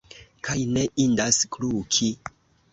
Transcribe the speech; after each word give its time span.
Kaj 0.47 0.55
ne 0.77 0.85
indas 1.05 1.39
kluki. 1.57 2.13